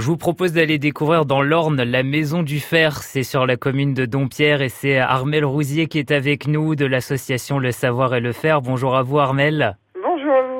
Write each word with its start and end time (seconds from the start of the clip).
Je 0.00 0.06
vous 0.06 0.16
propose 0.16 0.54
d'aller 0.54 0.78
découvrir 0.78 1.26
dans 1.26 1.42
l'Orne 1.42 1.82
la 1.82 2.02
Maison 2.02 2.42
du 2.42 2.58
Fer. 2.58 3.02
C'est 3.02 3.22
sur 3.22 3.44
la 3.44 3.58
commune 3.58 3.92
de 3.92 4.06
Dompierre 4.06 4.62
et 4.62 4.70
c'est 4.70 4.96
Armel 4.96 5.44
Rousier 5.44 5.88
qui 5.88 5.98
est 5.98 6.10
avec 6.10 6.46
nous 6.46 6.74
de 6.74 6.86
l'association 6.86 7.58
Le 7.58 7.70
Savoir 7.70 8.14
et 8.14 8.20
le 8.20 8.32
Fer. 8.32 8.62
Bonjour 8.62 8.96
à 8.96 9.02
vous 9.02 9.18
Armel. 9.18 9.76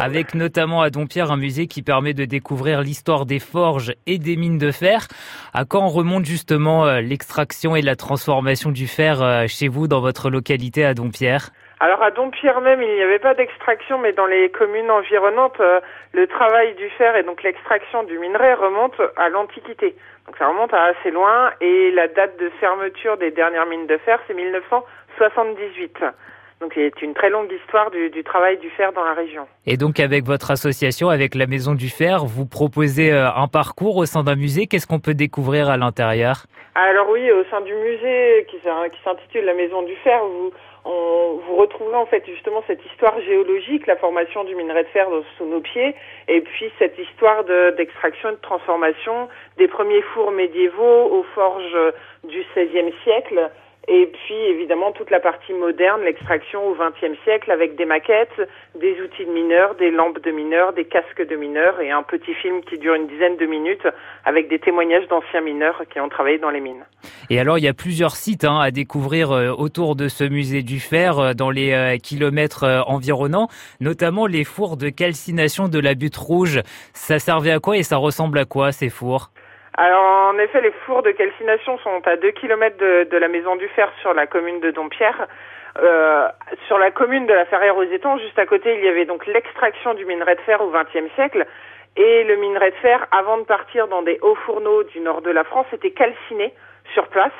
Avec 0.00 0.34
notamment 0.34 0.80
à 0.80 0.90
Dompierre 0.90 1.32
un 1.32 1.36
musée 1.36 1.66
qui 1.66 1.82
permet 1.82 2.14
de 2.14 2.24
découvrir 2.24 2.82
l'histoire 2.82 3.26
des 3.26 3.40
forges 3.40 3.92
et 4.06 4.18
des 4.18 4.36
mines 4.36 4.58
de 4.58 4.70
fer. 4.70 5.08
À 5.52 5.64
quand 5.64 5.84
on 5.84 5.88
remonte 5.88 6.24
justement 6.24 6.86
euh, 6.86 7.00
l'extraction 7.00 7.74
et 7.74 7.82
la 7.82 7.96
transformation 7.96 8.70
du 8.70 8.86
fer 8.86 9.20
euh, 9.20 9.46
chez 9.48 9.66
vous 9.66 9.88
dans 9.88 10.00
votre 10.00 10.30
localité 10.30 10.84
à 10.84 10.94
Dompierre 10.94 11.50
alors 11.80 12.02
à 12.02 12.10
Dompierre 12.10 12.60
même, 12.60 12.82
il 12.82 12.92
n'y 12.92 13.02
avait 13.02 13.20
pas 13.20 13.34
d'extraction, 13.34 13.98
mais 13.98 14.12
dans 14.12 14.26
les 14.26 14.50
communes 14.50 14.90
environnantes, 14.90 15.60
euh, 15.60 15.78
le 16.12 16.26
travail 16.26 16.74
du 16.74 16.90
fer 16.90 17.14
et 17.14 17.22
donc 17.22 17.44
l'extraction 17.44 18.02
du 18.02 18.18
minerai 18.18 18.54
remonte 18.54 19.00
à 19.16 19.28
l'Antiquité. 19.28 19.94
Donc 20.26 20.36
ça 20.38 20.48
remonte 20.48 20.74
à 20.74 20.82
assez 20.86 21.12
loin 21.12 21.52
et 21.60 21.92
la 21.92 22.08
date 22.08 22.36
de 22.40 22.50
fermeture 22.60 23.16
des 23.16 23.30
dernières 23.30 23.66
mines 23.66 23.86
de 23.86 23.96
fer, 23.98 24.18
c'est 24.26 24.34
1978. 24.34 26.02
Donc 26.60 26.72
c'est 26.74 27.02
une 27.02 27.14
très 27.14 27.30
longue 27.30 27.50
histoire 27.52 27.90
du, 27.90 28.10
du, 28.10 28.24
travail 28.24 28.58
du 28.58 28.68
fer 28.70 28.92
dans 28.92 29.04
la 29.04 29.14
région. 29.14 29.46
Et 29.66 29.76
donc 29.76 30.00
avec 30.00 30.24
votre 30.24 30.50
association, 30.50 31.08
avec 31.08 31.34
la 31.34 31.46
Maison 31.46 31.74
du 31.74 31.88
Fer, 31.88 32.24
vous 32.24 32.46
proposez 32.46 33.12
euh, 33.12 33.30
un 33.30 33.46
parcours 33.46 33.96
au 33.96 34.06
sein 34.06 34.24
d'un 34.24 34.34
musée. 34.34 34.66
Qu'est-ce 34.66 34.86
qu'on 34.86 34.98
peut 34.98 35.14
découvrir 35.14 35.70
à 35.70 35.76
l'intérieur? 35.76 36.46
Alors 36.74 37.10
oui, 37.10 37.30
au 37.30 37.44
sein 37.50 37.60
du 37.60 37.74
musée 37.74 38.46
qui, 38.50 38.56
qui 38.56 39.02
s'intitule 39.04 39.44
la 39.44 39.54
Maison 39.54 39.82
du 39.82 39.94
Fer, 39.96 40.20
vous, 40.24 40.52
on, 40.84 41.40
vous 41.46 41.56
retrouverez 41.56 41.96
en 41.96 42.06
fait 42.06 42.24
justement 42.26 42.62
cette 42.66 42.84
histoire 42.86 43.20
géologique, 43.20 43.86
la 43.86 43.96
formation 43.96 44.44
du 44.44 44.54
minerai 44.54 44.84
de 44.84 44.88
fer 44.88 45.06
sous 45.36 45.44
nos 45.44 45.60
pieds, 45.60 45.94
et 46.28 46.40
puis 46.40 46.70
cette 46.78 46.98
histoire 46.98 47.44
d'extraction 47.76 48.30
et 48.30 48.32
de 48.32 48.40
transformation 48.40 49.28
des 49.58 49.68
premiers 49.68 50.02
fours 50.14 50.30
médiévaux 50.30 51.04
aux 51.12 51.24
forges 51.34 51.92
du 52.24 52.44
XVIe 52.54 52.92
siècle 53.04 53.50
et 53.88 54.06
puis 54.06 54.36
évidemment 54.50 54.92
toute 54.92 55.10
la 55.10 55.18
partie 55.18 55.54
moderne, 55.54 56.02
l'extraction 56.02 56.68
au 56.68 56.74
XXe 56.74 57.18
siècle 57.24 57.50
avec 57.50 57.74
des 57.76 57.86
maquettes, 57.86 58.40
des 58.78 59.00
outils 59.00 59.24
de 59.24 59.32
mineurs, 59.32 59.74
des 59.76 59.90
lampes 59.90 60.22
de 60.22 60.30
mineurs, 60.30 60.74
des 60.74 60.84
casques 60.84 61.26
de 61.26 61.36
mineurs 61.36 61.80
et 61.80 61.90
un 61.90 62.02
petit 62.02 62.34
film 62.34 62.62
qui 62.62 62.76
dure 62.76 62.94
une 62.94 63.06
dizaine 63.06 63.38
de 63.38 63.46
minutes 63.46 63.86
avec 64.26 64.48
des 64.48 64.58
témoignages 64.58 65.08
d'anciens 65.08 65.40
mineurs 65.40 65.82
qui 65.90 66.00
ont 66.00 66.08
travaillé 66.10 66.38
dans 66.38 66.50
les 66.50 66.60
mines. 66.60 66.84
Et 67.30 67.40
alors 67.40 67.56
il 67.56 67.64
y 67.64 67.68
a 67.68 67.74
plusieurs 67.74 68.16
sites 68.16 68.44
hein, 68.44 68.58
à 68.60 68.70
découvrir 68.70 69.32
euh, 69.32 69.52
autour 69.52 69.96
de 69.96 70.08
ce 70.08 70.24
musée 70.24 70.62
du 70.62 70.80
fer 70.80 71.18
euh, 71.18 71.32
dans 71.32 71.50
les 71.50 71.72
euh, 71.72 71.96
kilomètres 71.96 72.84
environnants, 72.86 73.48
notamment 73.80 74.26
les 74.26 74.44
fours 74.44 74.76
de 74.76 74.90
calcination 74.90 75.68
de 75.68 75.78
la 75.78 75.94
butte 75.94 76.16
rouge. 76.16 76.60
Ça 76.92 77.18
servait 77.18 77.52
à 77.52 77.58
quoi 77.58 77.78
et 77.78 77.82
ça 77.82 77.96
ressemble 77.96 78.38
à 78.38 78.44
quoi 78.44 78.70
ces 78.70 78.90
fours? 78.90 79.30
Alors 79.80 80.32
en 80.34 80.38
effet, 80.38 80.60
les 80.60 80.72
fours 80.84 81.04
de 81.04 81.12
calcination 81.12 81.78
sont 81.78 82.02
à 82.04 82.16
2 82.16 82.32
km 82.32 82.76
de, 82.78 83.06
de, 83.08 83.16
la 83.16 83.28
maison 83.28 83.54
du 83.54 83.68
fer 83.68 83.88
sur 84.00 84.12
la 84.12 84.26
commune 84.26 84.58
de 84.58 84.72
Dompierre. 84.72 85.28
Euh, 85.78 86.26
sur 86.66 86.78
la 86.78 86.90
commune 86.90 87.26
de 87.26 87.32
la 87.32 87.44
Ferrière 87.44 87.76
aux 87.76 87.84
Étangs, 87.84 88.18
juste 88.18 88.40
à 88.40 88.46
côté, 88.46 88.74
il 88.74 88.84
y 88.84 88.88
avait 88.88 89.04
donc 89.04 89.24
l'extraction 89.28 89.94
du 89.94 90.04
minerai 90.04 90.34
de 90.34 90.40
fer 90.40 90.60
au 90.60 90.72
XXe 90.72 91.14
siècle. 91.14 91.46
Et 91.98 92.22
le 92.22 92.36
minerai 92.36 92.70
de 92.70 92.76
fer, 92.76 93.08
avant 93.10 93.38
de 93.38 93.42
partir 93.42 93.88
dans 93.88 94.02
des 94.02 94.20
hauts 94.22 94.36
fourneaux 94.46 94.84
du 94.84 95.00
nord 95.00 95.20
de 95.20 95.30
la 95.30 95.42
France, 95.42 95.66
était 95.72 95.90
calciné 95.90 96.54
sur 96.94 97.08
place, 97.08 97.32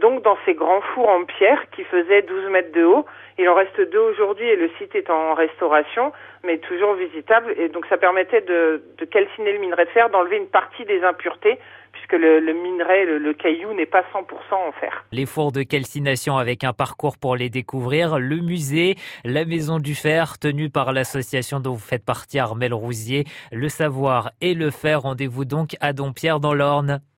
donc 0.00 0.22
dans 0.22 0.36
ces 0.44 0.54
grands 0.54 0.80
fours 0.94 1.08
en 1.08 1.24
pierre 1.24 1.62
qui 1.74 1.84
faisaient 1.84 2.22
12 2.22 2.50
mètres 2.50 2.72
de 2.72 2.84
haut. 2.84 3.06
Il 3.38 3.48
en 3.48 3.54
reste 3.54 3.80
deux 3.80 3.98
aujourd'hui 3.98 4.46
et 4.46 4.56
le 4.56 4.70
site 4.78 4.94
est 4.94 5.10
en 5.10 5.34
restauration, 5.34 6.12
mais 6.44 6.58
toujours 6.58 6.94
visitable. 6.94 7.54
Et 7.56 7.68
donc 7.68 7.86
ça 7.86 7.96
permettait 7.96 8.42
de, 8.42 8.82
calciner 9.10 9.52
le 9.52 9.58
minerai 9.58 9.86
de 9.86 9.90
fer, 9.90 10.10
d'enlever 10.10 10.36
une 10.36 10.48
partie 10.48 10.84
des 10.84 11.02
impuretés, 11.02 11.58
puisque 11.92 12.12
le, 12.12 12.40
minerai, 12.52 13.04
le, 13.04 13.18
le 13.18 13.32
caillou 13.34 13.72
n'est 13.74 13.86
pas 13.86 14.02
100% 14.14 14.24
en 14.54 14.72
fer. 14.72 15.04
Les 15.12 15.26
fours 15.26 15.52
de 15.52 15.62
calcination 15.62 16.36
avec 16.36 16.64
un 16.64 16.72
parcours 16.72 17.16
pour 17.18 17.36
les 17.36 17.48
découvrir, 17.48 18.18
le 18.18 18.36
musée, 18.36 18.96
la 19.24 19.44
maison 19.44 19.78
du 19.78 19.94
fer, 19.94 20.38
tenue 20.38 20.70
par 20.70 20.92
l'association 20.92 21.60
dont 21.60 21.72
vous 21.72 21.78
faites 21.78 22.04
partie, 22.04 22.38
Armel 22.38 22.74
Rousier, 22.74 23.24
le 23.50 23.68
savoir 23.68 24.01
et 24.40 24.54
le 24.54 24.70
fer. 24.70 25.02
Rendez-vous 25.02 25.44
donc 25.44 25.76
à 25.80 25.92
Dompierre 25.92 26.40
dans 26.40 26.54
l'Orne. 26.54 27.02